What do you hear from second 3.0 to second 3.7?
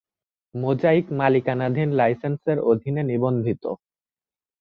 নিবন্ধিত।